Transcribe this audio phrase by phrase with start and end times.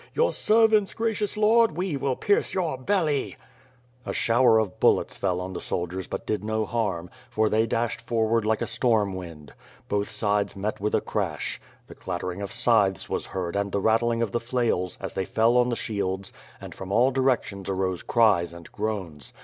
[0.15, 4.15] Your servants, gracious Lord, we will pierce your belly!" WITH FIRE AND SWORD, 341 A
[4.15, 8.01] shower of buUeis fell on the soldiers but did no harm, for th ey dashed
[8.01, 9.53] forward like a storm wind.
[9.87, 11.61] Both sides met with a crash.
[11.85, 15.55] The clattering of scythes was heard and the rattling of the flails, as they fell
[15.55, 19.33] on the shields, and from all directions arose cries and groans.